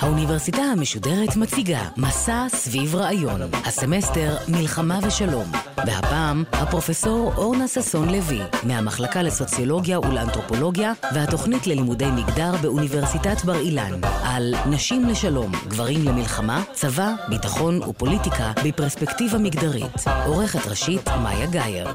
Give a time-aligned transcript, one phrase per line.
[0.00, 3.40] האוניברסיטה המשודרת מציגה מסע סביב רעיון.
[3.64, 5.52] הסמסטר מלחמה ושלום.
[5.76, 14.00] והפעם הפרופסור אורנה ששון לוי, מהמחלקה לסוציולוגיה ולאנתרופולוגיה והתוכנית ללימודי מגדר באוניברסיטת בר אילן.
[14.24, 20.04] על נשים לשלום, גברים למלחמה, צבא, ביטחון ופוליטיקה בפרספקטיבה מגדרית.
[20.26, 21.88] עורכת ראשית מאיה גאייר.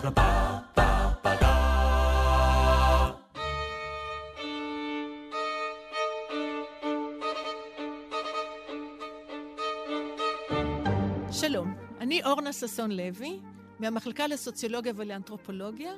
[12.54, 13.40] ששון לוי,
[13.80, 15.94] מהמחלקה לסוציולוגיה ולאנתרופולוגיה,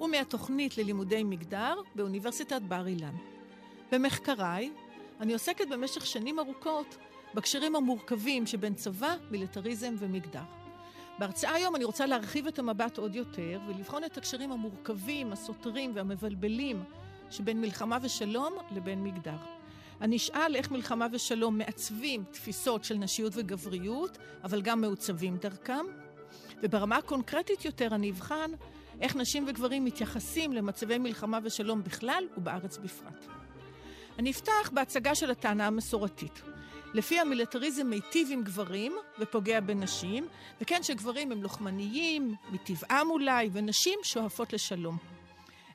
[0.00, 3.14] ומהתוכנית ללימודי מגדר באוניברסיטת בר אילן.
[3.92, 4.72] במחקריי,
[5.20, 6.96] אני עוסקת במשך שנים ארוכות
[7.34, 10.42] בקשרים המורכבים שבין צבא, מיליטריזם ומגדר.
[11.18, 16.84] בהרצאה היום אני רוצה להרחיב את המבט עוד יותר ולבחון את הקשרים המורכבים, הסותרים והמבלבלים
[17.30, 19.57] שבין מלחמה ושלום לבין מגדר.
[20.00, 25.86] אני אשאל איך מלחמה ושלום מעצבים תפיסות של נשיות וגבריות, אבל גם מעוצבים דרכם.
[26.62, 28.50] וברמה הקונקרטית יותר אני אבחן
[29.00, 33.26] איך נשים וגברים מתייחסים למצבי מלחמה ושלום בכלל ובארץ בפרט.
[34.18, 36.42] אני אפתח בהצגה של הטענה המסורתית.
[36.94, 40.26] לפי המיליטריזם מיטיב עם גברים ופוגע בנשים,
[40.60, 45.17] וכן שגברים הם לוחמניים, מטבעם אולי, ונשים שואפות לשלום.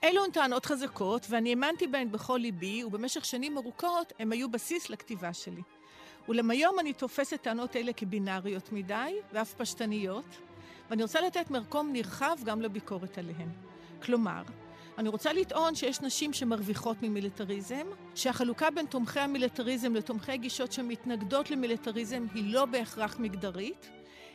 [0.04, 4.90] אלו הן טענות חזקות, ואני האמנתי בהן בכל ליבי, ובמשך שנים ארוכות הם היו בסיס
[4.90, 5.62] לכתיבה שלי.
[6.28, 10.26] אולם היום אני תופסת טענות אלה כבינאריות מדי, ואף פשטניות,
[10.90, 13.50] ואני רוצה לתת מרקום נרחב גם לביקורת עליהן.
[14.02, 14.42] כלומר,
[14.98, 22.26] אני רוצה לטעון שיש נשים שמרוויחות ממיליטריזם, שהחלוקה בין תומכי המיליטריזם לתומכי גישות שמתנגדות למיליטריזם
[22.34, 23.90] היא לא בהכרח מגדרית,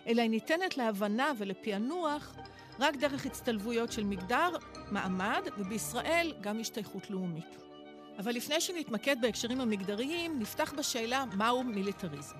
[0.06, 2.34] אלא היא ניתנת להבנה ולפענוח
[2.78, 4.50] רק דרך הצטלבויות של מגדר,
[4.90, 7.56] מעמד, ובישראל גם השתייכות לאומית.
[8.18, 12.36] אבל לפני שנתמקד בהקשרים המגדריים, נפתח בשאלה מהו מיליטריזם.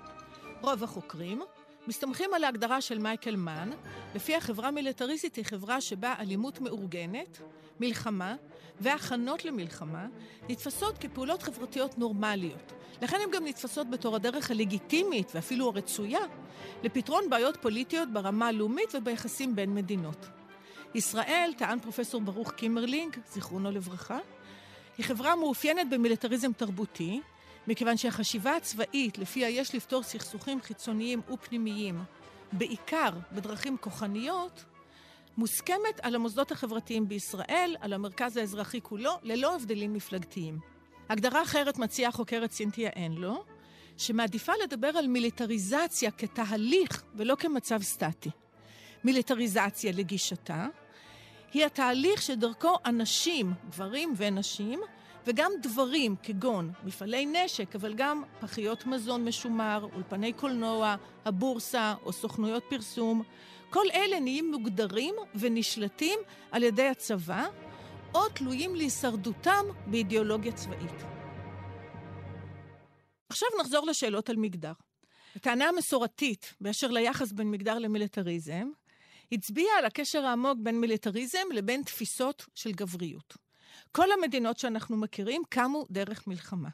[0.61, 1.41] רוב החוקרים
[1.89, 3.69] מסתמכים על ההגדרה של מייקל מן,
[4.15, 7.41] לפי החברה מיליטריסטית היא חברה שבה אלימות מאורגנת,
[7.79, 8.35] מלחמה
[8.79, 10.07] והכנות למלחמה
[10.49, 12.73] נתפסות כפעולות חברתיות נורמליות.
[13.01, 16.19] לכן הן גם נתפסות בתור הדרך הלגיטימית ואפילו הרצויה
[16.83, 20.25] לפתרון בעיות פוליטיות ברמה הלאומית וביחסים בין מדינות.
[20.95, 24.19] ישראל, טען פרופסור ברוך קימרלינג, זיכרונו לברכה,
[24.97, 27.21] היא חברה מאופיינת במיליטריזם תרבותי,
[27.69, 31.99] מכיוון שהחשיבה הצבאית, לפיה יש לפתור סכסוכים חיצוניים ופנימיים,
[32.51, 34.65] בעיקר בדרכים כוחניות,
[35.37, 40.59] מוסכמת על המוסדות החברתיים בישראל, על המרכז האזרחי כולו, ללא הבדלים מפלגתיים.
[41.09, 43.43] הגדרה אחרת מציעה חוקרת סינתיה אנלו,
[43.97, 48.29] שמעדיפה לדבר על מיליטריזציה כתהליך ולא כמצב סטטי.
[49.03, 50.67] מיליטריזציה לגישתה
[51.53, 54.81] היא התהליך שדרכו אנשים, גברים ונשים,
[55.27, 62.63] וגם דברים כגון מפעלי נשק, אבל גם פחיות מזון משומר, אולפני קולנוע, הבורסה או סוכנויות
[62.69, 63.23] פרסום,
[63.69, 66.19] כל אלה נהיים מוגדרים ונשלטים
[66.51, 67.47] על ידי הצבא,
[68.13, 71.03] או תלויים להישרדותם באידיאולוגיה צבאית.
[73.29, 74.73] עכשיו נחזור לשאלות על מגדר.
[75.35, 78.69] הטענה המסורתית באשר ליחס בין מגדר למיליטריזם,
[79.31, 83.48] הצביעה על הקשר העמוק בין מיליטריזם לבין תפיסות של גבריות.
[83.91, 86.69] כל המדינות שאנחנו מכירים קמו דרך מלחמה.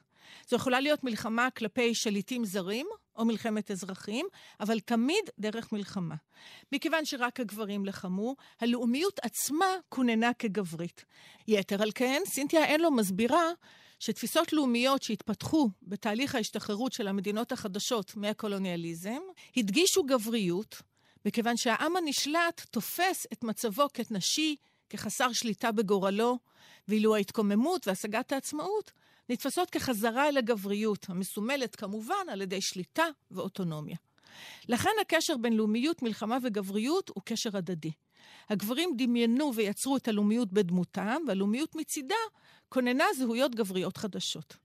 [0.50, 4.26] זו יכולה להיות מלחמה כלפי שליטים זרים, או מלחמת אזרחים,
[4.60, 6.16] אבל תמיד דרך מלחמה.
[6.72, 11.06] מכיוון שרק הגברים לחמו, הלאומיות עצמה כוננה כגברית.
[11.48, 13.52] יתר על כן, סינתיה אין לו מסבירה
[14.00, 19.20] שתפיסות לאומיות שהתפתחו בתהליך ההשתחררות של המדינות החדשות מהקולוניאליזם,
[19.58, 20.82] הדגישו גבריות,
[21.26, 24.56] מכיוון שהעם הנשלט תופס את מצבו כנשי,
[24.98, 26.40] כחסר שליטה בגורלו,
[26.88, 28.92] ואילו ההתקוממות והשגת העצמאות
[29.30, 33.96] נתפסות כחזרה אל הגבריות, המסומלת כמובן על ידי שליטה ואוטונומיה.
[34.70, 37.92] לכן הקשר בין לאומיות, מלחמה וגבריות הוא קשר הדדי.
[38.50, 42.16] הגברים דמיינו ויצרו את הלאומיות בדמותם, והלאומיות מצידה
[42.70, 44.58] כוננה זהויות גבריות חדשות.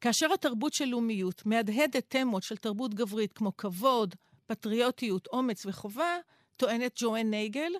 [0.00, 4.14] כאשר התרבות של לאומיות מהדהדת תמות של תרבות גברית כמו כבוד,
[4.46, 6.16] פטריוטיות, אומץ וחובה,
[6.56, 7.72] טוענת ג'ואן נייגל,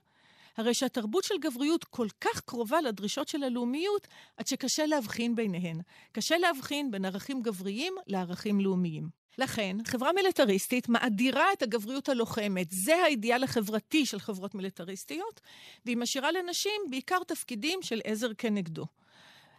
[0.57, 5.81] הרי שהתרבות של גבריות כל כך קרובה לדרישות של הלאומיות, עד שקשה להבחין ביניהן.
[6.13, 9.09] קשה להבחין בין ערכים גבריים לערכים לאומיים.
[9.39, 12.67] לכן, חברה מיליטריסטית מאדירה את הגבריות הלוחמת.
[12.71, 15.41] זה האידיאל החברתי של חברות מיליטריסטיות,
[15.85, 18.87] והיא משאירה לנשים בעיקר תפקידים של עזר כנגדו.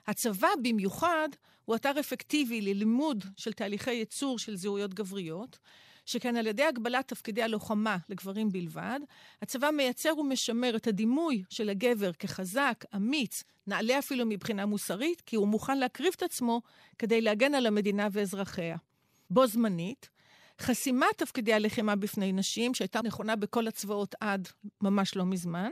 [0.08, 1.30] הצבא במיוחד
[1.66, 5.60] הוא אתר אפקטיבי ללימוד של תהליכי ייצור של זהויות גבריות,
[6.08, 9.00] שכן על ידי הגבלת תפקידי הלוחמה לגברים בלבד,
[9.42, 15.48] הצבא מייצר ומשמר את הדימוי של הגבר כחזק, אמיץ, נעלה אפילו מבחינה מוסרית, כי הוא
[15.48, 16.62] מוכן להקריב את עצמו
[17.00, 18.78] כדי להגן על המדינה ואזרחיה.
[19.30, 20.10] בו זמנית,
[20.60, 24.48] חסימת תפקידי הלחימה בפני נשים, שהייתה נכונה בכל הצבאות עד
[24.82, 25.70] ממש לא מזמן,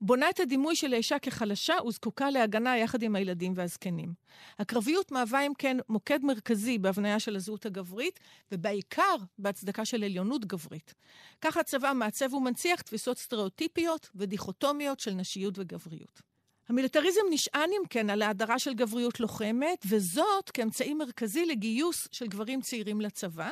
[0.00, 4.12] בונה את הדימוי של האישה כחלשה וזקוקה להגנה יחד עם הילדים והזקנים.
[4.58, 8.20] הקרביות מהווה אם כן מוקד מרכזי בהבניה של הזהות הגברית,
[8.52, 10.94] ובעיקר בהצדקה של עליונות גברית.
[11.40, 16.22] כך הצבא מעצב ומנציח תפיסות סטריאוטיפיות ודיכוטומיות של נשיות וגבריות.
[16.68, 22.60] המיליטריזם נשען אם כן על ההדרה של גבריות לוחמת, וזאת כאמצעי מרכזי לגיוס של גברים
[22.60, 23.50] צעירים לצבא,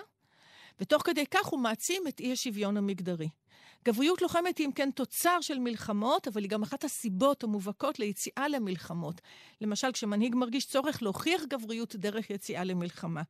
[0.80, 3.28] ותוך כדי כך הוא מעצים את אי השוויון המגדרי.
[3.84, 8.48] גבריות לוחמת היא אם כן תוצר של מלחמות, אבל היא גם אחת הסיבות המובהקות ליציאה
[8.48, 9.20] למלחמות.
[9.60, 13.22] למשל, כשמנהיג מרגיש צורך להוכיח גבריות דרך יציאה למלחמה.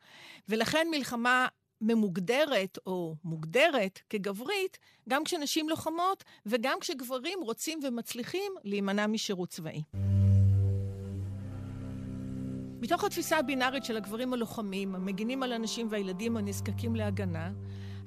[0.48, 1.46] ולכן מלחמה
[1.80, 4.78] ממוגדרת או מוגדרת כגברית,
[5.08, 9.82] גם כשנשים לוחמות וגם כשגברים רוצים ומצליחים להימנע משירות צבאי.
[12.80, 17.50] מתוך התפיסה הבינארית של הגברים הלוחמים, המגינים על הנשים והילדים הנזקקים להגנה,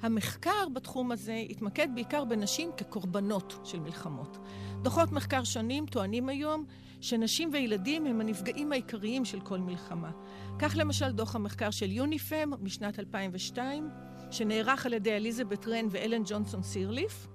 [0.02, 4.38] המחקר בתחום הזה התמקד בעיקר בנשים כקורבנות של מלחמות.
[4.82, 6.64] דוחות מחקר שונים טוענים היום
[7.00, 10.10] שנשים וילדים הם הנפגעים העיקריים של כל מלחמה.
[10.58, 13.90] כך למשל דוח המחקר של יוניפם משנת 2002,
[14.30, 17.28] שנערך על ידי אליזבת רן ואלן ג'ונסון סירליף,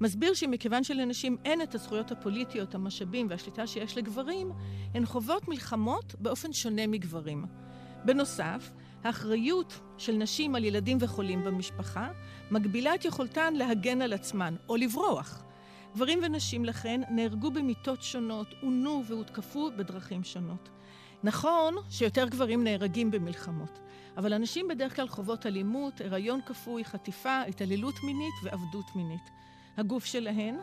[0.00, 4.52] מסביר שמכיוון שלנשים אין את הזכויות הפוליטיות, המשאבים והשליטה שיש לגברים,
[4.94, 7.44] הן חוות מלחמות באופן שונה מגברים.
[8.04, 8.70] בנוסף,
[9.04, 12.10] האחריות של נשים על ילדים וחולים במשפחה
[12.50, 15.42] מגבילה את יכולתן להגן על עצמן או לברוח.
[15.94, 20.68] גברים ונשים לכן נהרגו במיתות שונות, עונו והותקפו בדרכים שונות.
[21.24, 23.78] נכון שיותר גברים נהרגים במלחמות,
[24.16, 29.30] אבל הנשים בדרך כלל חוות אלימות, הריון כפוי, חטיפה, התעללות מינית ועבדות מינית.
[29.76, 30.56] הגוף שלהן,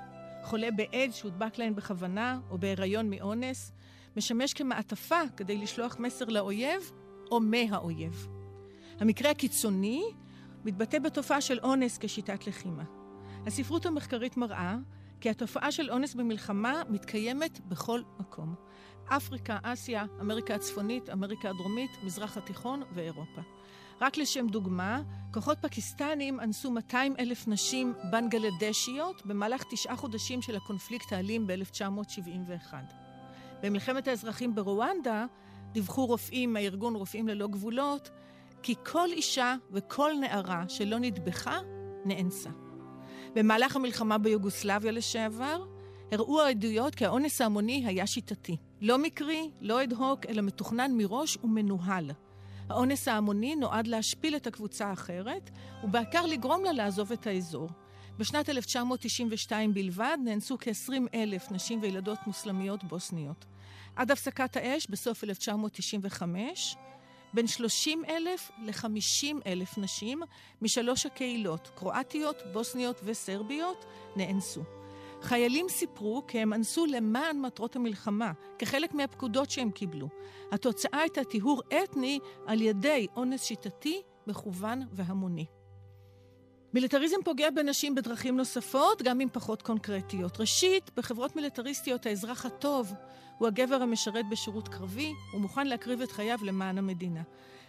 [0.44, 3.71] חולה באיידס שהודבק להן בכוונה או בהיריון מאונס,
[4.18, 6.91] משמש כמעטפה כדי לשלוח מסר לאויב
[7.31, 8.27] או מהאויב.
[8.99, 10.03] המקרה הקיצוני
[10.65, 12.83] מתבטא בתופעה של אונס כשיטת לחימה.
[13.45, 14.77] הספרות המחקרית מראה
[15.21, 18.55] כי התופעה של אונס במלחמה מתקיימת בכל מקום.
[19.05, 23.41] אפריקה, אסיה, אמריקה הצפונית, אמריקה הדרומית, מזרח התיכון ואירופה.
[24.01, 25.01] רק לשם דוגמה,
[25.33, 32.73] כוחות פקיסטנים אנסו 200 אלף נשים בנגלדשיות במהלך תשעה חודשים של הקונפליקט האלים ב-1971.
[33.63, 35.25] במלחמת האזרחים ברואנדה
[35.71, 38.10] דיווחו רופאים מהארגון רופאים ללא גבולות
[38.63, 41.60] כי כל אישה וכל נערה שלא נטבחה,
[42.06, 42.50] נאנסה.
[43.36, 45.66] במהלך המלחמה ביוגוסלביה לשעבר,
[46.12, 48.57] הראו העדויות כי האונס ההמוני היה שיטתי.
[48.81, 52.12] לא מקרי, לא אד-הוק, אלא מתוכנן מראש ומנוהל.
[52.69, 55.50] האונס ההמוני נועד להשפיל את הקבוצה האחרת,
[55.83, 57.69] ובעיקר לגרום לה לעזוב את האזור.
[58.19, 63.45] בשנת 1992 בלבד נאנסו כ-20 אלף נשים וילדות מוסלמיות בוסניות.
[63.95, 66.75] עד הפסקת האש בסוף 1995,
[67.33, 70.21] בין 30 אלף ל-50 אלף נשים
[70.62, 73.86] משלוש הקהילות, קרואטיות, בוסניות וסרביות,
[74.16, 74.63] נאנסו.
[75.22, 80.10] חיילים סיפרו כי הם אנסו למען מטרות המלחמה, כחלק מהפקודות שהם קיבלו.
[80.51, 85.45] התוצאה הייתה טיהור אתני על ידי אונס שיטתי, מכוון והמוני.
[86.74, 90.39] מיליטריזם פוגע בנשים בדרכים נוספות, גם אם פחות קונקרטיות.
[90.39, 92.94] ראשית, בחברות מיליטריסטיות האזרח הטוב
[93.38, 97.22] הוא הגבר המשרת בשירות קרבי, הוא מוכן להקריב את חייו למען המדינה.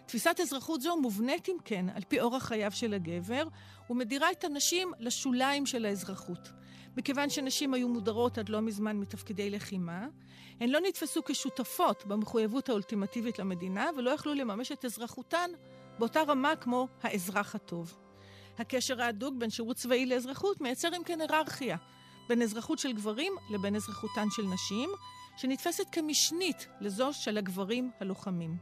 [0.07, 3.49] תפיסת אזרחות זו מובנית, אם כן, על פי אורח חייו של הגבר,
[3.91, 6.53] ומדירה את הנשים לשוליים של האזרחות.
[6.97, 10.07] מכיוון שנשים היו מודרות עד לא מזמן מתפקידי לחימה,
[10.61, 15.51] הן לא נתפסו כשותפות במחויבות האולטימטיבית למדינה, ולא יכלו לממש את אזרחותן
[15.99, 18.10] באותה רמה כמו האזרח הטוב.
[18.61, 21.77] הקשר ההדוק בין שירות צבאי לאזרחות מייצר אם כן היררכיה
[22.29, 24.91] בין אזרחות של גברים לבין אזרחותן של נשים,
[25.37, 28.57] שנתפסת כמשנית לזו של הגברים הלוחמים.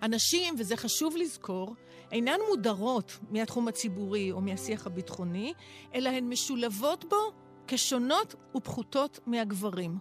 [0.00, 1.74] הנשים, וזה חשוב לזכור,
[2.12, 5.52] אינן מודרות מהתחום הציבורי או מהשיח הביטחוני,
[5.94, 7.32] אלא הן משולבות בו
[7.66, 9.98] כשונות ופחותות מהגברים.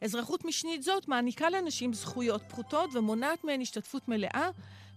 [0.00, 4.50] אזרחות משנית זאת מעניקה לנשים זכויות פחותות ומונעת מהן השתתפות מלאה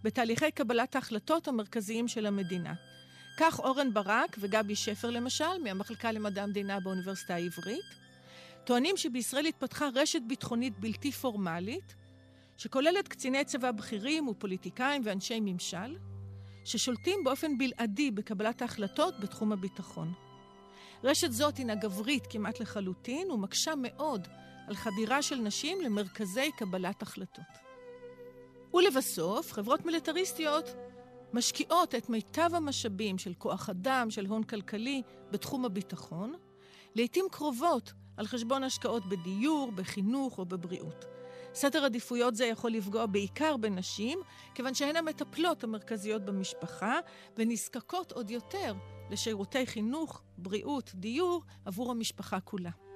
[0.04, 2.74] בתהליכי קבלת ההחלטות המרכזיים של המדינה.
[3.42, 7.86] כך אורן ברק וגבי שפר למשל, מהמחלקה למדע המדינה באוניברסיטה העברית,
[8.64, 11.96] טוענים שבישראל התפתחה רשת ביטחונית בלתי פורמלית,
[12.58, 15.98] שכוללת קציני צבא בכירים ופוליטיקאים ואנשי ממשל,
[16.66, 20.14] ששולטים באופן בלעדי בקבלת ההחלטות בתחום הביטחון.
[21.04, 24.28] רשת זאת הינה גברית כמעט לחלוטין ומקשה מאוד
[24.68, 27.58] על חדירה של נשים למרכזי קבלת החלטות.
[28.74, 30.76] ולבסוף, חברות מיליטריסטיות
[31.34, 36.34] משקיעות את מיטב המשאבים של כוח אדם, של הון כלכלי, בתחום הביטחון,
[36.96, 41.06] לעתים קרובות על חשבון השקעות בדיור, בחינוך או בבריאות.
[41.54, 44.20] סדר עדיפויות זה יכול לפגוע בעיקר בנשים,
[44.56, 47.00] כיוון שהן המטפלות המרכזיות במשפחה,
[47.38, 48.74] ונזקקות עוד יותר
[49.10, 52.89] לשירותי חינוך, בריאות, דיור, עבור המשפחה כולה.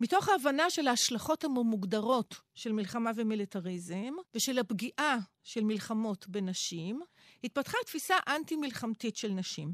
[0.00, 7.00] מתוך ההבנה של ההשלכות המוגדרות של מלחמה ומיליטריזם, ושל הפגיעה של מלחמות בנשים,
[7.44, 9.72] התפתחה תפיסה אנטי-מלחמתית של נשים.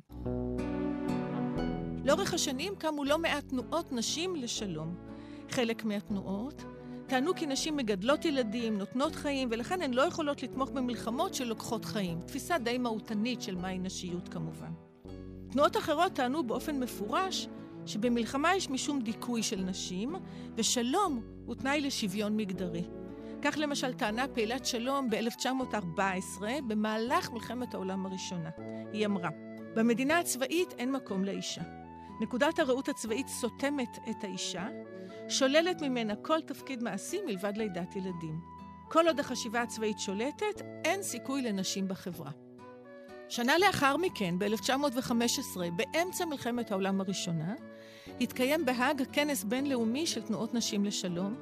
[2.05, 4.97] לאורך השנים קמו לא מעט תנועות נשים לשלום.
[5.51, 6.63] חלק מהתנועות
[7.07, 12.21] טענו כי נשים מגדלות ילדים, נותנות חיים, ולכן הן לא יכולות לתמוך במלחמות שלוקחות חיים.
[12.27, 14.73] תפיסה די מהותנית של מהי נשיות כמובן.
[15.51, 17.49] תנועות אחרות טענו באופן מפורש
[17.87, 20.15] שבמלחמה יש משום דיכוי של נשים,
[20.57, 22.85] ושלום הוא תנאי לשוויון מגדרי.
[23.43, 28.51] כך למשל טענה פעילת שלום ב-1914 במהלך מלחמת העולם הראשונה.
[28.93, 29.29] היא אמרה,
[29.75, 31.63] במדינה הצבאית אין מקום לאישה.
[32.21, 34.69] נקודת הראות הצבאית סותמת את האישה,
[35.29, 38.41] שוללת ממנה כל תפקיד מעשי מלבד לידת ילדים.
[38.89, 42.31] כל עוד החשיבה הצבאית שולטת, אין סיכוי לנשים בחברה.
[43.29, 47.55] שנה לאחר מכן, ב-1915, באמצע מלחמת העולם הראשונה,
[48.21, 51.35] התקיים בהאג כנס בינלאומי של תנועות נשים לשלום.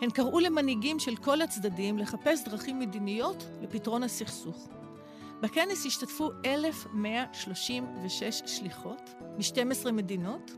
[0.00, 4.68] הן קראו למנהיגים של כל הצדדים לחפש דרכים מדיניות לפתרון הסכסוך.
[5.40, 10.50] בכנס השתתפו 1,136 שליחות מ-12 מדינות,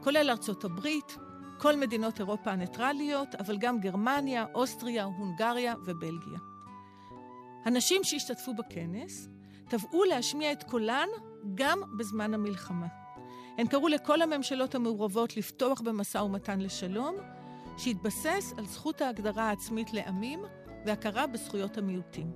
[0.00, 1.16] כולל ארצות הברית,
[1.58, 6.38] כל מדינות אירופה הניטרליות, אבל גם גרמניה, אוסטריה, הונגריה ובלגיה.
[7.64, 9.28] הנשים שהשתתפו בכנס
[9.68, 11.08] תבעו להשמיע את קולן
[11.54, 12.86] גם בזמן המלחמה.
[13.60, 17.16] הן קראו לכל הממשלות המעורבות לפתוח במשא ומתן לשלום,
[17.78, 20.40] שהתבסס על זכות ההגדרה העצמית לעמים
[20.86, 22.30] והכרה בזכויות המיעוטים.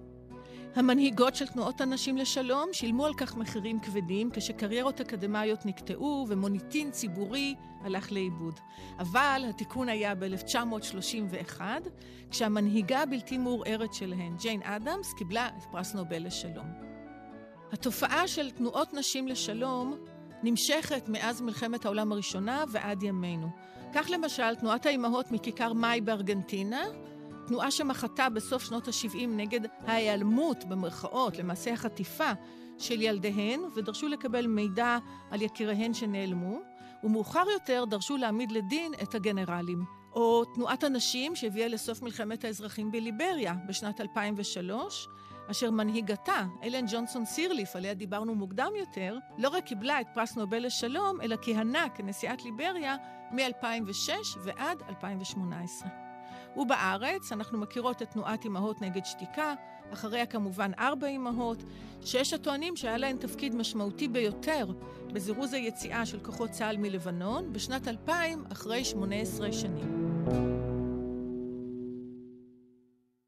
[0.74, 7.54] המנהיגות של תנועות הנשים לשלום שילמו על כך מחירים כבדים כשקריירות אקדמיות נקטעו ומוניטין ציבורי
[7.80, 8.60] הלך לאיבוד.
[8.98, 11.60] אבל התיקון היה ב-1931,
[12.30, 16.66] כשהמנהיגה הבלתי מעורערת שלהן, ג'יין אדמס, קיבלה את פרס נובל לשלום.
[17.72, 19.96] התופעה של תנועות נשים לשלום
[20.44, 23.48] נמשכת מאז מלחמת העולם הראשונה ועד ימינו.
[23.94, 26.84] כך למשל, תנועת האימהות מכיכר מאי בארגנטינה
[27.46, 32.32] תנועה שמחתה בסוף שנות ה-70 נגד ההיעלמות, במרכאות, למעשה החטיפה
[32.78, 34.98] של ילדיהן, ודרשו לקבל מידע
[35.30, 36.58] על יקיריהן שנעלמו,
[37.04, 39.84] ומאוחר יותר דרשו להעמיד לדין את הגנרלים.
[40.12, 45.08] או תנועת הנשים שהביאה לסוף מלחמת האזרחים בליבריה בשנת 2003,
[45.50, 50.66] אשר מנהיגתה, אלן ג'ונסון סירליף, עליה דיברנו מוקדם יותר, לא רק קיבלה את פרס נובל
[50.66, 52.96] לשלום, אלא כיהנה כנשיאת ליבריה
[53.30, 54.10] מ-2006
[54.44, 55.88] ועד 2018.
[56.56, 59.54] ובארץ אנחנו מכירות את תנועת אמהות נגד שתיקה,
[59.92, 61.62] אחריה כמובן ארבע אמהות,
[62.04, 64.66] שיש הטוענים שהיה להן תפקיד משמעותי ביותר
[65.12, 70.04] בזירוז היציאה של כוחות צה"ל מלבנון בשנת 2000, אחרי 18 שנים.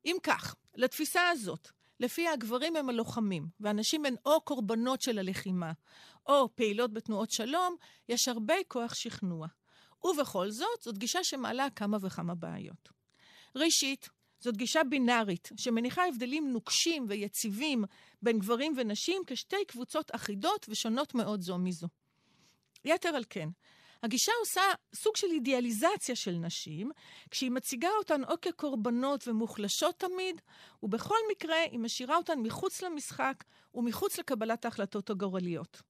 [0.07, 5.73] אם כך, לתפיסה הזאת, לפיה הגברים הם הלוחמים, והנשים הן או קורבנות של הלחימה,
[6.27, 7.77] או פעילות בתנועות שלום,
[8.09, 9.47] יש הרבה כוח שכנוע.
[10.05, 12.89] ובכל זאת, זאת גישה שמעלה כמה וכמה בעיות.
[13.57, 17.85] ראשית, זאת גישה בינארית, שמניחה הבדלים נוקשים ויציבים
[18.23, 21.89] בין גברים ונשים כשתי קבוצות אחידות ושונות מאוד זו מזו.
[22.85, 23.49] יתר על כן,
[24.07, 24.63] הגישה עושה
[24.95, 26.91] סוג של אידיאליזציה של נשים,
[27.31, 30.41] כשהיא מציגה אותן או כקורבנות ומוחלשות תמיד,
[30.83, 33.45] ובכל מקרה היא משאירה אותן מחוץ למשחק
[33.75, 35.83] ומחוץ לקבלת ההחלטות הגורליות.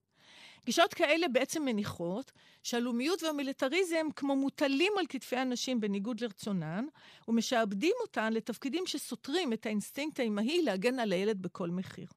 [0.65, 2.31] גישות כאלה בעצם מניחות
[2.63, 6.85] שהלאומיות והמיליטריזם כמו מוטלים על כתפי הנשים בניגוד לרצונן,
[7.27, 12.07] ומשעבדים אותן לתפקידים שסותרים את האינסטינקט האימהי להגן על הילד בכל מחיר.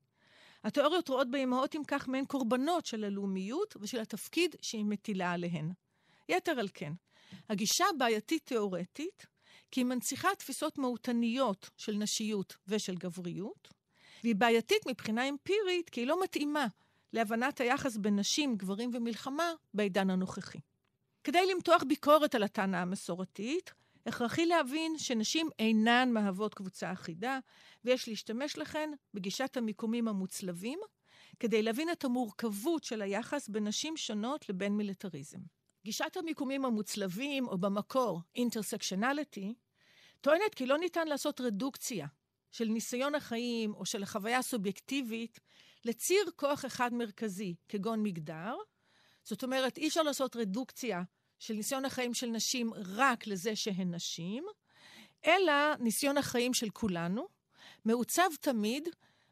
[0.64, 5.72] התיאוריות רואות באימהות אם כך מעין קורבנות של הלאומיות ושל התפקיד שהיא מטילה עליהן.
[6.30, 6.92] יתר על כן,
[7.48, 9.26] הגישה בעייתית תיאורטית,
[9.70, 13.68] כי היא מנציחה תפיסות מהותניות של נשיות ושל גבריות,
[14.22, 16.66] והיא בעייתית מבחינה אמפירית כי היא לא מתאימה
[17.12, 20.58] להבנת היחס בין נשים, גברים ומלחמה בעידן הנוכחי.
[21.24, 23.72] כדי למתוח ביקורת על הטענה המסורתית,
[24.06, 27.38] הכרחי להבין שנשים אינן מהוות קבוצה אחידה,
[27.84, 30.78] ויש להשתמש לכן בגישת המיקומים המוצלבים,
[31.40, 35.38] כדי להבין את המורכבות של היחס בין נשים שונות לבין מיליטריזם.
[35.84, 39.54] גישת המיקומים המוצלבים, או במקור אינטרסקשנליטי,
[40.20, 42.06] טוענת כי לא ניתן לעשות רדוקציה
[42.50, 45.40] של ניסיון החיים או של החוויה הסובייקטיבית
[45.84, 48.54] לציר כוח אחד מרכזי, כגון מגדר.
[49.24, 51.02] זאת אומרת, אי אפשר לעשות רדוקציה
[51.38, 54.44] של ניסיון החיים של נשים רק לזה שהן נשים,
[55.26, 57.28] אלא ניסיון החיים של כולנו,
[57.84, 58.88] מעוצב תמיד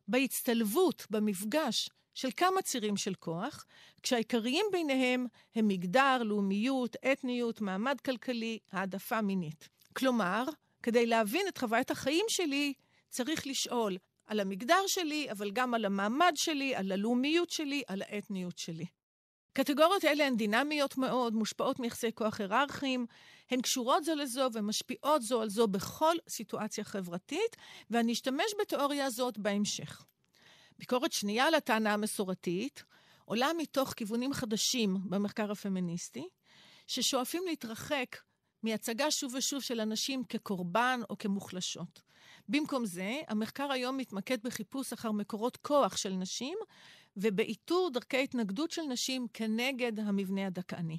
[0.08, 3.64] בהצטלבות, במפגש של כמה צירים של כוח,
[4.02, 9.68] כשהעיקריים ביניהם הם מגדר, לאומיות, אתניות, מעמד כלכלי, העדפה מינית.
[9.96, 10.44] כלומר,
[10.82, 12.72] כדי להבין את חוויית החיים שלי,
[13.08, 13.96] צריך לשאול
[14.26, 18.86] על המגדר שלי, אבל גם על המעמד שלי, על הלאומיות שלי, על האתניות שלי.
[19.52, 23.06] קטגוריות אלה הן דינמיות מאוד, מושפעות מיחסי כוח היררכיים,
[23.50, 27.56] הן קשורות זו לזו ומשפיעות זו על זו בכל סיטואציה חברתית,
[27.90, 30.04] ואני אשתמש בתיאוריה הזאת בהמשך.
[30.78, 32.84] ביקורת שנייה על הטענה המסורתית
[33.24, 36.28] עולה מתוך כיוונים חדשים במחקר הפמיניסטי,
[36.86, 38.16] ששואפים להתרחק
[38.62, 42.02] מהצגה שוב ושוב של אנשים כקורבן או כמוחלשות.
[42.48, 46.58] במקום זה, המחקר היום מתמקד בחיפוש אחר מקורות כוח של נשים
[47.16, 50.98] ובאיתור דרכי התנגדות של נשים כנגד המבנה הדכאני.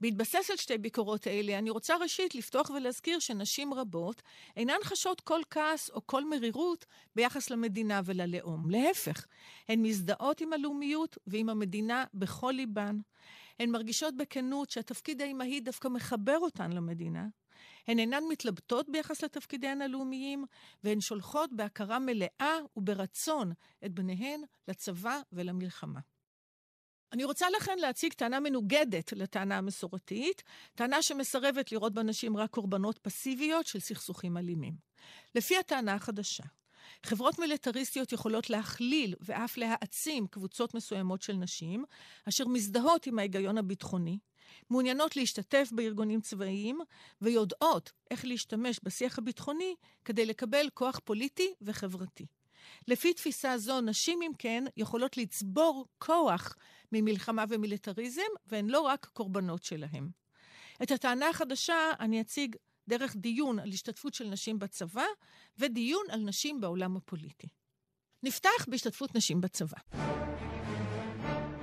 [0.00, 4.22] בהתבסס על שתי ביקורות אלה, אני רוצה ראשית לפתוח ולהזכיר שנשים רבות
[4.56, 8.70] אינן חשות כל כעס או כל מרירות ביחס למדינה וללאום.
[8.70, 9.26] להפך,
[9.68, 12.98] הן מזדהות עם הלאומיות ועם המדינה בכל ליבן.
[13.58, 17.26] הן מרגישות בכנות שהתפקיד האימהי דווקא מחבר אותן למדינה.
[17.88, 20.44] הן אינן מתלבטות ביחס לתפקידיהן הלאומיים,
[20.84, 23.52] והן שולחות בהכרה מלאה וברצון
[23.84, 26.00] את בניהן לצבא ולמלחמה.
[27.12, 30.42] אני רוצה לכן להציג טענה מנוגדת לטענה המסורתית,
[30.74, 34.74] טענה שמסרבת לראות בנשים רק קורבנות פסיביות של סכסוכים אלימים.
[35.34, 36.44] לפי הטענה החדשה,
[37.06, 41.84] חברות מיליטריסטיות יכולות להכליל ואף להעצים קבוצות מסוימות של נשים,
[42.28, 44.18] אשר מזדהות עם ההיגיון הביטחוני,
[44.70, 46.80] מעוניינות להשתתף בארגונים צבאיים,
[47.22, 49.74] ויודעות איך להשתמש בשיח הביטחוני
[50.04, 52.26] כדי לקבל כוח פוליטי וחברתי.
[52.88, 56.56] לפי תפיסה זו, נשים, אם כן, יכולות לצבור כוח
[56.92, 60.10] ממלחמה ומיליטריזם, והן לא רק קורבנות שלהם.
[60.82, 62.56] את הטענה החדשה אני אציג
[62.88, 65.04] דרך דיון על השתתפות של נשים בצבא,
[65.58, 67.48] ודיון על נשים בעולם הפוליטי.
[68.22, 69.78] נפתח בהשתתפות נשים בצבא.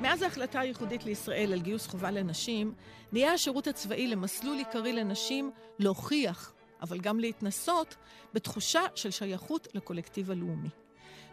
[0.02, 2.74] מאז ההחלטה הייחודית לישראל על גיוס חובה לנשים,
[3.12, 7.96] נהיה השירות הצבאי למסלול עיקרי לנשים להוכיח, אבל גם להתנסות,
[8.34, 10.70] בתחושה של שייכות לקולקטיב הלאומי.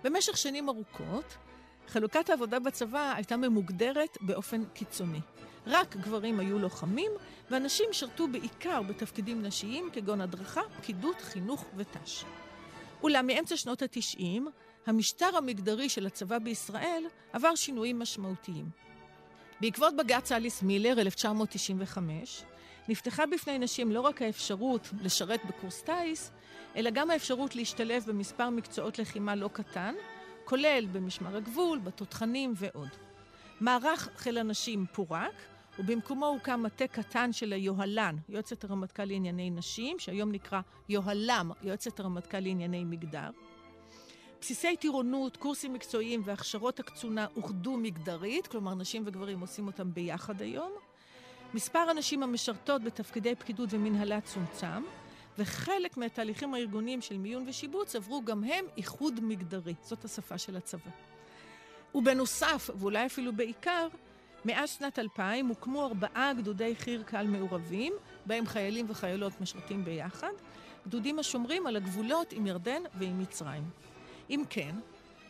[0.05, 1.37] במשך שנים ארוכות,
[1.89, 5.21] חלוקת העבודה בצבא הייתה ממוגדרת באופן קיצוני.
[5.67, 7.11] רק גברים היו לוחמים,
[7.51, 12.25] ואנשים שירתו בעיקר בתפקידים נשיים כגון הדרכה, פקידות, חינוך ות"ש.
[13.03, 14.49] אולם מאמצע שנות התשעים,
[14.87, 18.69] המשטר המגדרי של הצבא בישראל עבר שינויים משמעותיים.
[19.61, 22.43] בעקבות בג"ץ אליס מילר, 1995,
[22.89, 26.31] נפתחה בפני נשים לא רק האפשרות לשרת בקורס טיס,
[26.77, 29.95] אלא גם האפשרות להשתלב במספר מקצועות לחימה לא קטן,
[30.45, 32.89] כולל במשמר הגבול, בתותחנים ועוד.
[33.61, 35.35] מערך חיל הנשים פורק,
[35.79, 42.41] ובמקומו הוקם מטה קטן של היוהל"ן, יועצת הרמטכ"ל לענייני נשים, שהיום נקרא יוהל"ם, יועצת הרמטכ"ל
[42.41, 43.31] לענייני מגדר.
[44.41, 50.73] בסיסי טירונות, קורסים מקצועיים והכשרות הקצונה אוחדו מגדרית, כלומר נשים וגברים עושים אותם ביחד היום.
[51.55, 54.83] מספר הנשים המשרתות בתפקידי פקידות ומנהלה צומצם,
[55.39, 59.75] וחלק מהתהליכים הארגוניים של מיון ושיבוץ עברו גם הם איחוד מגדרי.
[59.83, 60.91] זאת השפה של הצבא.
[61.95, 63.89] ובנוסף, ואולי אפילו בעיקר,
[64.45, 67.93] מאז שנת 2000 הוקמו ארבעה גדודי חי"ר קל מעורבים,
[68.27, 70.33] בהם חיילים וחיילות משרתים ביחד,
[70.87, 73.63] גדודים השומרים על הגבולות עם ירדן ועם מצרים.
[74.31, 74.75] אם כן,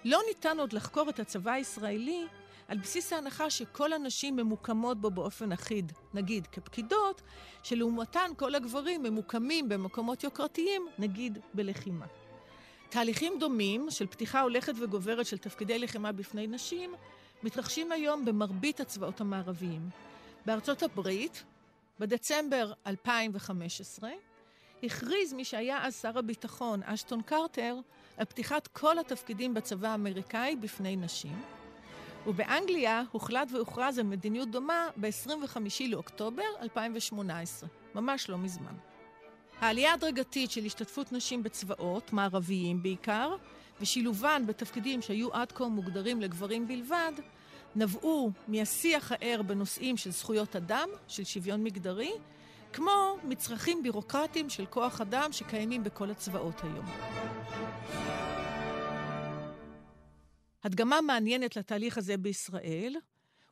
[0.05, 2.27] לא ניתן עוד לחקור את הצבא הישראלי
[2.69, 7.23] על בסיס ההנחה שכל הנשים ממוקמות בו באופן אחיד, נגיד כפקידות,
[7.63, 12.07] שלעומתן כל הגברים ממוקמים במקומות יוקרתיים, נגיד בלחימה.
[12.89, 16.95] תהליכים דומים של פתיחה הולכת וגוברת של תפקידי לחימה בפני נשים
[17.43, 19.89] מתרחשים היום במרבית הצבאות המערביים.
[20.47, 21.45] בארצות הברית,
[21.99, 24.11] בדצמבר 2015,
[24.83, 27.77] הכריז מי שהיה אז שר הביטחון, אשטון קרטר,
[28.17, 31.64] על פתיחת כל התפקידים בצבא האמריקאי בפני נשים.
[32.27, 35.59] ובאנגליה הוחלט והוכרז על מדיניות דומה ב-25
[35.89, 38.75] לאוקטובר 2018, ממש לא מזמן.
[39.61, 43.37] העלייה ההדרגתית של השתתפות נשים בצבאות, מערביים בעיקר,
[43.81, 47.13] ושילובן בתפקידים שהיו עד כה מוגדרים לגברים בלבד,
[47.77, 52.13] נבעו מהשיח הער בנושאים של זכויות אדם, של שוויון מגדרי,
[52.73, 56.87] כמו מצרכים בירוקרטיים של כוח אדם שקיימים בכל הצבאות היום.
[60.65, 62.97] הדגמה מעניינת לתהליך הזה בישראל,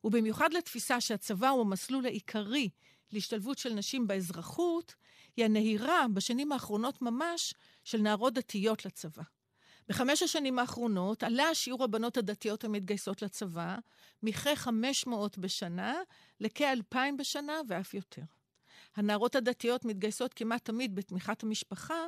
[0.04, 2.68] ובמיוחד לתפיסה שהצבא הוא המסלול העיקרי
[3.12, 4.94] להשתלבות של נשים באזרחות,
[5.36, 9.22] היא הנהירה בשנים האחרונות ממש של נערות דתיות לצבא.
[9.88, 13.76] בחמש השנים האחרונות עלה שיעור הבנות הדתיות המתגייסות לצבא
[14.22, 15.94] מכ-500 בשנה
[16.40, 18.22] לכ-2,000 בשנה ואף יותר.
[18.96, 22.06] הנערות הדתיות מתגייסות כמעט תמיד בתמיכת המשפחה,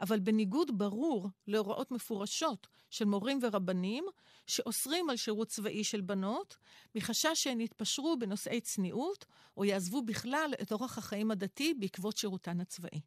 [0.00, 4.04] אבל בניגוד ברור להוראות מפורשות של מורים ורבנים,
[4.46, 6.56] שאוסרים על שירות צבאי של בנות,
[6.94, 13.00] מחשש שהן יתפשרו בנושאי צניעות, או יעזבו בכלל את אורח החיים הדתי בעקבות שירותן הצבאי.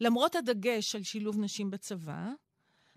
[0.00, 2.30] למרות הדגש על שילוב נשים בצבא,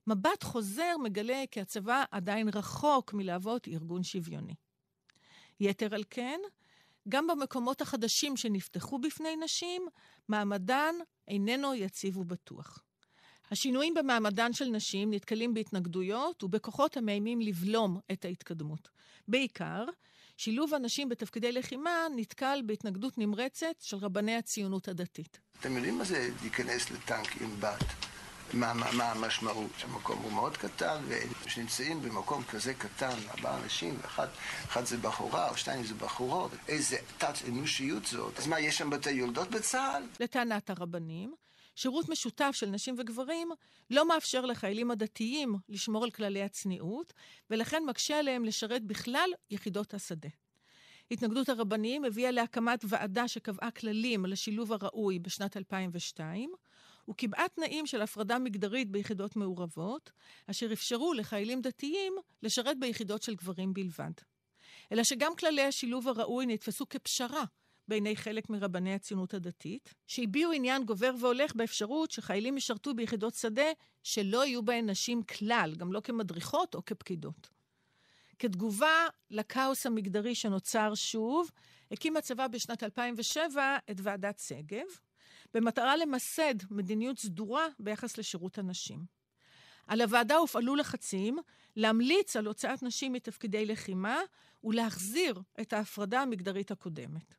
[0.08, 4.56] מבט חוזר מגלה כי הצבא עדיין רחוק מלהוות ארגון שוויוני.
[5.60, 6.40] יתר על כן,
[7.10, 9.82] גם במקומות החדשים שנפתחו בפני נשים,
[10.28, 10.95] מעמדן
[11.28, 12.80] איננו יציב ובטוח.
[13.52, 18.89] השינויים במעמדן של נשים נתקלים בהתנגדויות ובכוחות המאיימים לבלום את ההתקדמות.
[19.28, 19.86] בעיקר,
[20.38, 25.39] שילוב הנשים בתפקידי לחימה נתקל בהתנגדות נמרצת של רבני הציונות הדתית.
[25.60, 28.09] אתם יודעים מה זה להיכנס לטנק עם בת?
[28.54, 29.72] מה, מה, מה המשמעות?
[29.84, 34.28] המקום הוא מאוד קטן, וכשנמצאים במקום כזה קטן, ארבעה אנשים, ואחד
[34.68, 38.40] אחד זה בחורה, או שתיים זה בחורות, איזה תת אנושיות זאת.
[38.40, 40.04] אז מה, יש שם בתי יולדות בצה"ל?
[40.20, 41.36] לטענת הרבנים,
[41.76, 43.50] שירות משותף של נשים וגברים
[43.90, 47.14] לא מאפשר לחיילים הדתיים לשמור על כללי הצניעות,
[47.50, 50.30] ולכן מקשה עליהם לשרת בכלל יחידות השדה.
[51.12, 56.52] התנגדות הרבנים הביאה להקמת ועדה שקבעה כללים לשילוב הראוי בשנת 2002,
[57.10, 60.12] וקיבעה תנאים של הפרדה מגדרית ביחידות מעורבות,
[60.48, 64.12] אשר אפשרו לחיילים דתיים לשרת ביחידות של גברים בלבד.
[64.91, 67.43] אלא שגם כללי השילוב הראוי נתפסו כפשרה
[67.88, 73.72] בעיני חלק מרבני הציונות הדתית, שהביעו עניין גובר והולך באפשרות שחיילים ישרתו ביחידות שדה
[74.04, 77.50] שלא יהיו בהן נשים כלל, גם לא כמדריכות או כפקידות.
[78.39, 81.52] כתגובה לכאוס המגדרי שנוצר שוב,
[81.91, 84.86] הקים הצבא בשנת 2007 את ועדת שגב,
[85.54, 89.06] במטרה למסד מדיניות סדורה ביחס לשירות הנשים.
[89.88, 91.38] על הוועדה הופעלו לחצים
[91.76, 94.20] להמליץ על הוצאת נשים מתפקידי לחימה
[94.64, 97.36] ולהחזיר את ההפרדה המגדרית הקודמת.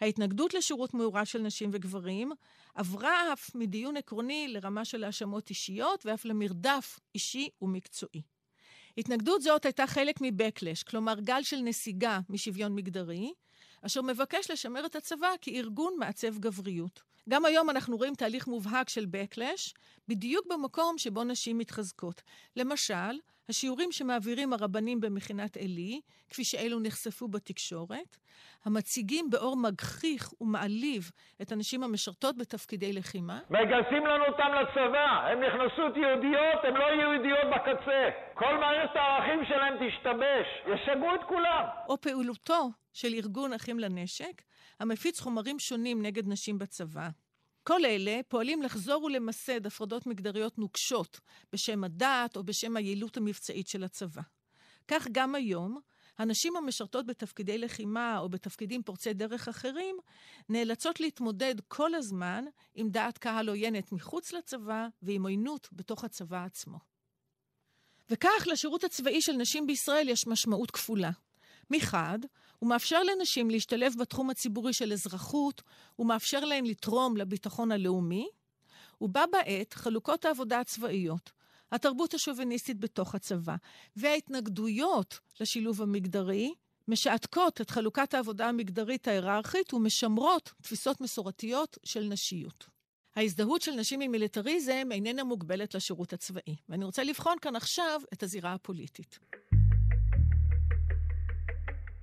[0.00, 2.32] ההתנגדות לשירות מעורב של נשים וגברים
[2.74, 8.22] עברה אף מדיון עקרוני לרמה של האשמות אישיות ואף למרדף אישי ומקצועי.
[8.98, 13.32] התנגדות זאת הייתה חלק מבקלש, כלומר גל של נסיגה משוויון מגדרי,
[13.82, 17.02] אשר מבקש לשמר את הצבא כארגון מעצב גבריות.
[17.28, 19.72] גם היום אנחנו רואים תהליך מובהק של backlash,
[20.08, 22.22] בדיוק במקום שבו נשים מתחזקות.
[22.56, 28.16] למשל, השיעורים שמעבירים הרבנים במכינת עלי, כפי שאלו נחשפו בתקשורת,
[28.64, 31.10] המציגים באור מגחיך ומעליב
[31.42, 33.40] את הנשים המשרתות בתפקידי לחימה.
[33.50, 38.08] מגייסים לנו אותם לצבא, הם נכנסות יהודיות, הם לא יהודיות בקצה.
[38.34, 41.64] כל מערכת הערכים שלהם תשתבש, ישגעו את כולם.
[41.88, 44.42] או פעולותו של ארגון אחים לנשק,
[44.80, 47.08] המפיץ חומרים שונים נגד נשים בצבא.
[47.66, 51.20] כל אלה פועלים לחזור ולמסד הפרדות מגדריות נוקשות
[51.52, 54.22] בשם הדת או בשם היעילות המבצעית של הצבא.
[54.88, 55.80] כך גם היום,
[56.18, 59.96] הנשים המשרתות בתפקידי לחימה או בתפקידים פורצי דרך אחרים,
[60.48, 66.78] נאלצות להתמודד כל הזמן עם דעת קהל עוינת מחוץ לצבא ועם עוינות בתוך הצבא עצמו.
[68.10, 71.10] וכך לשירות הצבאי של נשים בישראל יש משמעות כפולה.
[71.70, 72.18] מחד,
[72.58, 75.62] הוא מאפשר לנשים להשתלב בתחום הציבורי של אזרחות,
[75.96, 78.28] הוא מאפשר להן לתרום לביטחון הלאומי,
[79.00, 81.32] ובה בעת חלוקות העבודה הצבאיות,
[81.72, 83.56] התרבות השוביניסטית בתוך הצבא,
[83.96, 86.54] וההתנגדויות לשילוב המגדרי,
[86.88, 92.66] משעתקות את חלוקת העבודה המגדרית ההיררכית ומשמרות תפיסות מסורתיות של נשיות.
[93.16, 98.22] ההזדהות של נשים עם מיליטריזם איננה מוגבלת לשירות הצבאי, ואני רוצה לבחון כאן עכשיו את
[98.22, 99.18] הזירה הפוליטית.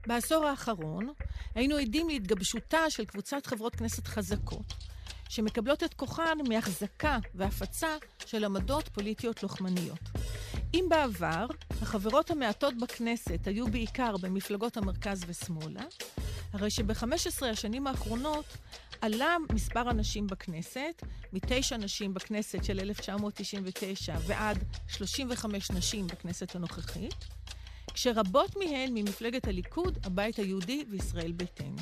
[0.08, 1.14] בעשור האחרון
[1.56, 4.74] היינו עדים להתגבשותה של קבוצת חברות כנסת חזקות,
[5.30, 10.00] שמקבלות את כוחן מהחזקה והפצה של עמדות פוליטיות לוחמניות.
[10.74, 11.46] אם בעבר
[11.82, 15.84] החברות המעטות בכנסת היו בעיקר במפלגות המרכז ושמאלה,
[16.54, 18.46] הרי שב-15 השנים האחרונות
[19.02, 27.26] עלה מספר הנשים בכנסת, מתשע נשים בכנסת של 1999 ועד 35 נשים בכנסת הנוכחית,
[27.94, 31.78] כשרבות מהן ממפלגת הליכוד, הבית היהודי וישראל ביתנו.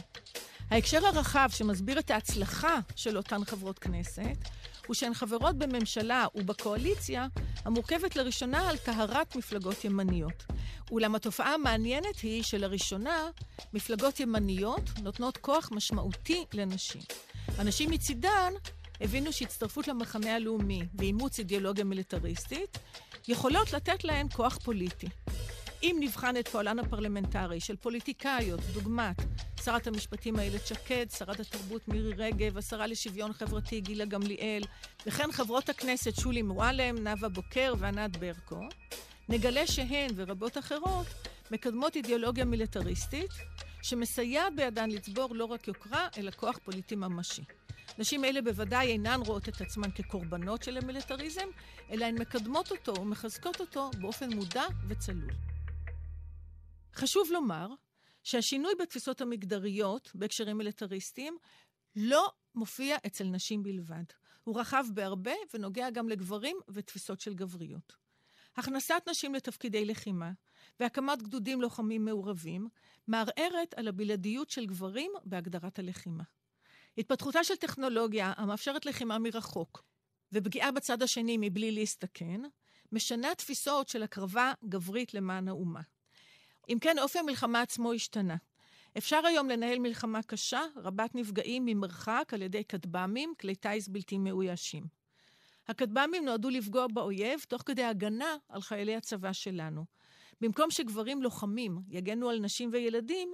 [0.70, 4.38] ההקשר הרחב שמסביר את ההצלחה של אותן חברות כנסת,
[4.88, 7.28] הוא שהן חברות בממשלה ובקואליציה
[7.66, 10.44] המורכבת לראשונה על טהרת מפלגות ימניות.
[10.92, 13.30] אולם התופעה המעניינת היא שלראשונה
[13.74, 17.02] מפלגות ימניות נותנות כוח משמעותי לנשים.
[17.58, 18.54] הנשים מצידן
[19.02, 22.78] הבינו שהצטרפות למחנה הלאומי ואימוץ אידיאולוגיה מיליטריסטית
[23.28, 25.08] יכולות לתת להן כוח פוליטי.
[25.84, 29.16] אם נבחן את פועלן הפרלמנטרי של פוליטיקאיות, דוגמת
[29.64, 34.64] שרת המשפטים איילת שקד, שרת התרבות מירי רגב, השרה לשוויון חברתי גילה גמליאל,
[35.06, 38.68] וכן חברות הכנסת שולי מועלם, נאוה בוקר וענת ברקו,
[39.30, 41.08] נגלה שהן ורבות אחרות
[41.52, 43.32] מקדמות אידיאולוגיה מיליטריסטית,
[43.82, 47.44] שמסייעת בידן לצבור לא רק יוקרה, אלא כוח פוליטי ממשי.
[47.98, 51.48] נשים אלה בוודאי אינן רואות את עצמן כקורבנות של המיליטריזם,
[51.92, 55.51] אלא הן מקדמות אותו ומחזקות אותו באופן מודע וצלול.
[56.94, 57.68] חשוב לומר
[58.24, 61.38] שהשינוי בתפיסות המגדריות בהקשרים מיליטריסטיים
[61.96, 64.04] לא מופיע אצל נשים בלבד.
[64.44, 67.94] הוא רחב בהרבה ונוגע גם לגברים ותפיסות של גבריות.
[68.56, 70.32] הכנסת נשים לתפקידי לחימה
[70.80, 72.68] והקמת גדודים לוחמים מעורבים
[73.08, 76.24] מערערת על הבלעדיות של גברים בהגדרת הלחימה.
[76.98, 79.84] התפתחותה של טכנולוגיה המאפשרת לחימה מרחוק
[80.32, 82.42] ופגיעה בצד השני מבלי להסתכן,
[82.92, 85.82] משנה תפיסות של הקרבה גברית למען האומה.
[86.72, 88.36] אם כן, אופי המלחמה עצמו השתנה.
[88.98, 94.84] אפשר היום לנהל מלחמה קשה, רבת נפגעים ממרחק על ידי כטב"מים, כלי טיס בלתי מאוישים.
[95.68, 99.86] הכטב"מים נועדו לפגוע באויב תוך כדי הגנה על חיילי הצבא שלנו.
[100.42, 103.32] במקום שגברים לוחמים יגנו על נשים וילדים,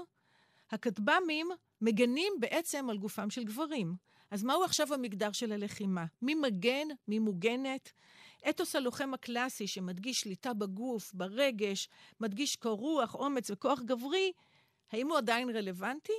[0.71, 1.47] הכטב"מים
[1.81, 3.95] מגנים בעצם על גופם של גברים.
[4.31, 6.05] אז מהו עכשיו המגדר של הלחימה?
[6.21, 6.87] מי מגן?
[7.07, 7.91] מי מוגנת?
[8.49, 14.31] אתוס הלוחם הקלאסי שמדגיש שליטה בגוף, ברגש, מדגיש קור רוח, אומץ וכוח גברי,
[14.91, 16.13] האם הוא עדיין רלוונטי?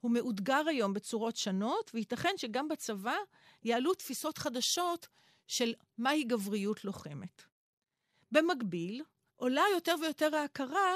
[0.00, 3.16] הוא מאותגר היום בצורות שונות, וייתכן שגם בצבא
[3.64, 5.08] יעלו תפיסות חדשות
[5.46, 7.42] של מהי גבריות לוחמת.
[8.32, 9.02] במקביל,
[9.36, 10.94] עולה יותר ויותר ההכרה,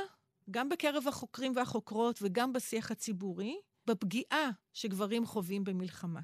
[0.51, 6.20] גם בקרב החוקרים והחוקרות וגם בשיח הציבורי, בפגיעה שגברים חווים במלחמה.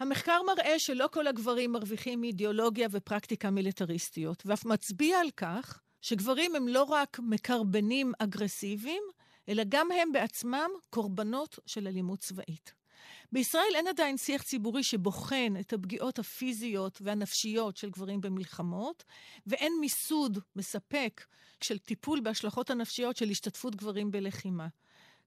[0.00, 6.68] המחקר מראה שלא כל הגברים מרוויחים מאידיאולוגיה ופרקטיקה מיליטריסטיות, ואף מצביע על כך שגברים הם
[6.68, 9.02] לא רק מקרבנים אגרסיביים,
[9.48, 12.74] אלא גם הם בעצמם קורבנות של אלימות צבאית.
[13.32, 19.04] בישראל אין עדיין שיח ציבורי שבוחן את הפגיעות הפיזיות והנפשיות של גברים במלחמות,
[19.46, 21.24] ואין מיסוד מספק
[21.60, 24.66] של טיפול בהשלכות הנפשיות של השתתפות גברים בלחימה.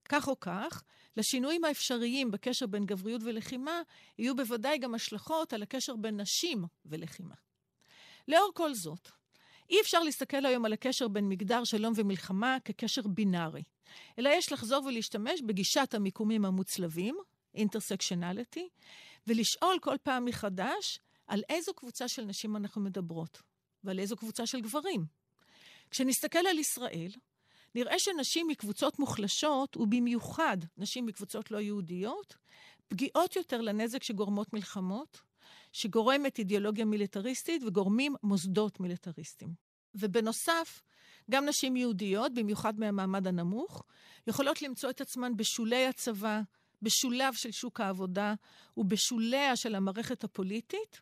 [0.07, 0.83] כך או כך,
[1.17, 3.81] לשינויים האפשריים בקשר בין גבריות ולחימה,
[4.17, 7.35] יהיו בוודאי גם השלכות על הקשר בין נשים ולחימה.
[8.27, 9.09] לאור כל זאת,
[9.69, 13.63] אי אפשר להסתכל היום על הקשר בין מגדר, שלום ומלחמה כקשר בינארי,
[14.19, 17.17] אלא יש לחזור ולהשתמש בגישת המיקומים המוצלבים,
[17.53, 18.69] אינטרסקשנליטי,
[19.27, 23.41] ולשאול כל פעם מחדש על איזו קבוצה של נשים אנחנו מדברות,
[23.83, 25.05] ועל איזו קבוצה של גברים.
[25.91, 27.11] כשנסתכל על ישראל,
[27.77, 32.35] נראה שנשים מקבוצות מוחלשות, ובמיוחד נשים מקבוצות לא יהודיות,
[32.87, 35.21] פגיעות יותר לנזק שגורמות מלחמות,
[35.73, 39.53] שגורמת אידיאולוגיה מיליטריסטית וגורמים מוסדות מיליטריסטיים.
[39.95, 40.81] ובנוסף,
[41.31, 43.83] גם נשים יהודיות, במיוחד מהמעמד הנמוך,
[44.27, 46.41] יכולות למצוא את עצמן בשולי הצבא,
[46.81, 48.33] בשוליו של שוק העבודה
[48.77, 51.01] ובשוליה של המערכת הפוליטית,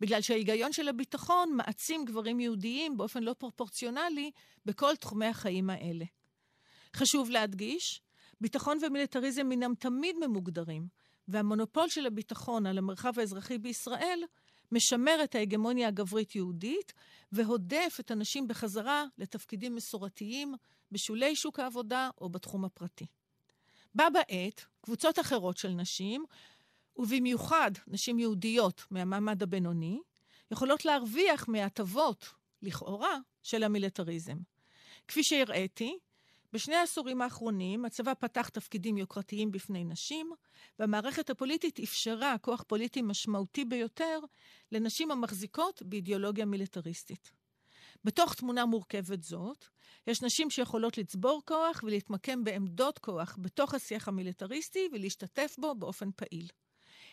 [0.00, 4.30] בגלל שההיגיון של הביטחון מעצים גברים יהודיים באופן לא פרופורציונלי
[4.66, 6.04] בכל תחומי החיים האלה.
[6.96, 8.00] חשוב להדגיש,
[8.40, 10.88] ביטחון ומיליטריזם אינם תמיד ממוגדרים,
[11.28, 14.22] והמונופול של הביטחון על המרחב האזרחי בישראל
[14.72, 16.92] משמר את ההגמוניה הגברית-יהודית
[17.32, 20.54] והודף את הנשים בחזרה לתפקידים מסורתיים
[20.92, 23.06] בשולי שוק העבודה או בתחום הפרטי.
[23.94, 26.24] בה בעת, קבוצות אחרות של נשים,
[26.96, 30.00] ובמיוחד נשים יהודיות מהמעמד הבינוני,
[30.50, 32.28] יכולות להרוויח מההטבות,
[32.62, 34.36] לכאורה, של המיליטריזם.
[35.08, 35.98] כפי שהראיתי,
[36.52, 40.30] בשני העשורים האחרונים הצבא פתח תפקידים יוקרתיים בפני נשים,
[40.78, 44.20] והמערכת הפוליטית אפשרה כוח פוליטי משמעותי ביותר
[44.72, 47.32] לנשים המחזיקות באידיאולוגיה מיליטריסטית.
[48.04, 49.64] בתוך תמונה מורכבת זאת,
[50.06, 56.48] יש נשים שיכולות לצבור כוח ולהתמקם בעמדות כוח בתוך השיח המיליטריסטי ולהשתתף בו באופן פעיל.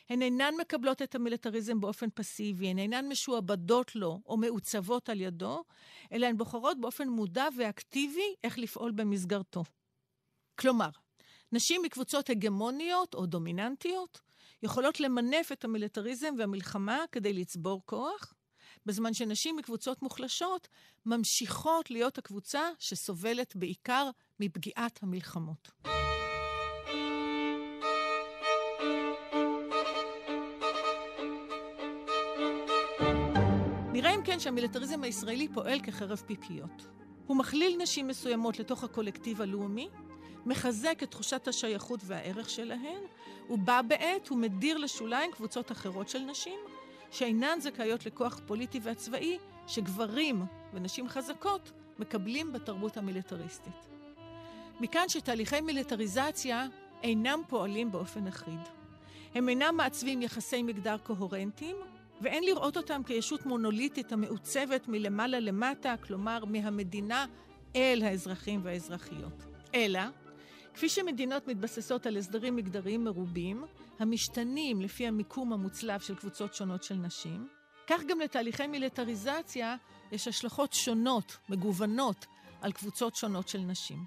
[0.10, 5.64] הן אינן מקבלות את המיליטריזם באופן פסיבי, הן אינן משועבדות לו או מעוצבות על ידו,
[6.12, 9.64] אלא הן בוחרות באופן מודע ואקטיבי איך לפעול במסגרתו.
[10.60, 10.90] כלומר,
[11.52, 14.22] נשים מקבוצות הגמוניות או דומיננטיות
[14.64, 18.34] יכולות למנף את המיליטריזם והמלחמה כדי לצבור כוח,
[18.86, 20.68] בזמן שנשים מקבוצות מוחלשות
[21.06, 25.72] ממשיכות להיות הקבוצה שסובלת בעיקר מפגיעת המלחמות.
[34.04, 36.88] נראה אם כן שהמיליטריזם הישראלי פועל כחרב פיפיות.
[37.28, 39.90] הוא מכליל נשים מסוימות לתוך הקולקטיב הלאומי,
[40.46, 43.02] מחזק את תחושת השייכות והערך שלהן,
[43.50, 46.60] ובה בעת הוא מדיר לשוליים קבוצות אחרות של נשים,
[47.12, 49.38] שאינן זכאיות לכוח פוליטי והצבאי
[49.68, 53.88] שגברים ונשים חזקות מקבלים בתרבות המיליטריסטית.
[54.80, 56.68] מכאן שתהליכי מיליטריזציה
[57.04, 58.60] אינם פועלים באופן אחיד.
[59.36, 61.76] הם אינם מעצבים יחסי מגדר קוהרנטיים,
[62.24, 67.26] ואין לראות אותם כישות מונוליטית המעוצבת מלמעלה למטה, כלומר מהמדינה
[67.76, 69.46] אל האזרחים והאזרחיות.
[69.76, 70.00] אלא
[70.74, 73.64] כפי שמדינות מתבססות על הסדרים מגדריים מרובים,
[74.00, 77.48] המשתנים לפי המיקום המוצלב של קבוצות שונות של נשים,
[77.88, 79.76] כך גם לתהליכי מיליטריזציה
[80.12, 82.26] יש השלכות שונות, מגוונות,
[82.62, 84.06] על קבוצות שונות של נשים.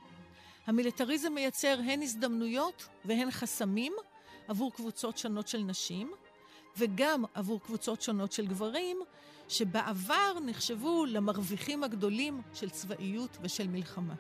[0.66, 3.92] המיליטריזם מייצר הן הזדמנויות והן חסמים
[4.48, 6.12] עבור קבוצות שונות של נשים,
[6.78, 8.98] וגם עבור קבוצות שונות של גברים,
[9.48, 14.14] שבעבר נחשבו למרוויחים הגדולים של צבאיות ושל מלחמה.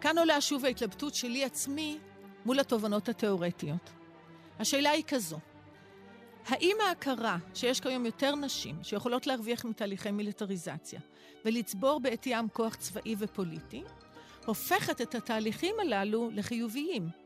[0.00, 1.98] כאן עולה שוב ההתלבטות שלי עצמי
[2.44, 3.90] מול התובנות התיאורטיות.
[4.58, 5.38] השאלה היא כזו,
[6.46, 11.00] האם ההכרה שיש כיום יותר נשים שיכולות להרוויח מתהליכי מיליטריזציה
[11.44, 13.82] ולצבור בעטיים כוח צבאי ופוליטי,
[14.46, 17.25] הופכת את התהליכים הללו לחיוביים?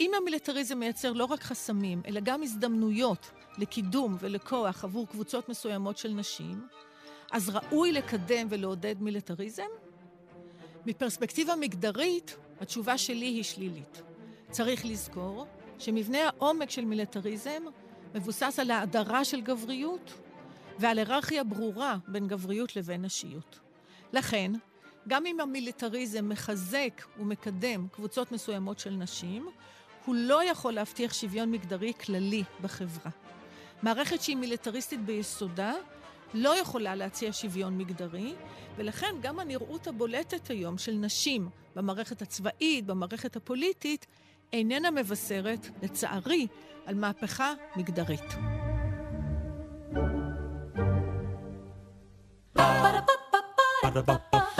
[0.00, 6.08] אם המיליטריזם מייצר לא רק חסמים, אלא גם הזדמנויות לקידום ולכוח עבור קבוצות מסוימות של
[6.08, 6.66] נשים,
[7.32, 9.62] אז ראוי לקדם ולעודד מיליטריזם?
[10.86, 14.02] מפרספקטיבה מגדרית, התשובה שלי היא שלילית.
[14.50, 15.46] צריך לזכור
[15.78, 17.62] שמבנה העומק של מיליטריזם
[18.14, 20.14] מבוסס על האדרה של גבריות
[20.78, 23.58] ועל היררכיה ברורה בין גבריות לבין נשיות.
[24.12, 24.52] לכן,
[25.08, 29.48] גם אם המיליטריזם מחזק ומקדם קבוצות מסוימות של נשים,
[30.04, 33.10] הוא לא יכול להבטיח שוויון מגדרי כללי בחברה.
[33.82, 35.72] מערכת שהיא מיליטריסטית ביסודה
[36.34, 38.34] לא יכולה להציע שוויון מגדרי,
[38.76, 44.06] ולכן גם הנראות הבולטת היום של נשים במערכת הצבאית, במערכת הפוליטית,
[44.52, 46.46] איננה מבשרת, לצערי,
[46.86, 48.34] על מהפכה מגדרית.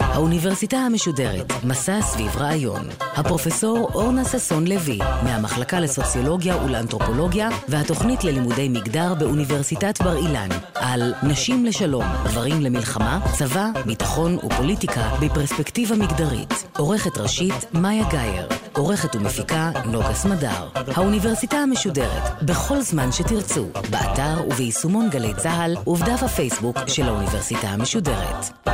[0.00, 2.88] האוניברסיטה המשודרת, מסע סביב רעיון.
[3.00, 11.64] הפרופסור אורנה ששון לוי, מהמחלקה לסוציולוגיה ולאנתרופולוגיה, והתוכנית ללימודי מגדר באוניברסיטת בר אילן, על נשים
[11.64, 16.66] לשלום, גברים למלחמה, צבא, ביטחון ופוליטיקה בפרספקטיבה מגדרית.
[16.76, 18.48] עורכת ראשית, מאיה גאייר.
[18.72, 20.68] עורכת ומפיקה, נוגה סמדר.
[20.74, 28.68] האוניברסיטה המשודרת, בכל זמן שתרצו, באתר וביישומון גלי צה"ל ובדף הפייסבוק של האוניברסיטה המשודרת.